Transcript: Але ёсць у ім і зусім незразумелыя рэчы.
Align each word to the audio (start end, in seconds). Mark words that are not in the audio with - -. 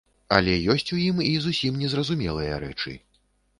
Але 0.37 0.55
ёсць 0.73 0.89
у 0.95 0.97
ім 1.09 1.21
і 1.27 1.35
зусім 1.45 1.79
незразумелыя 1.83 2.59
рэчы. 2.67 2.99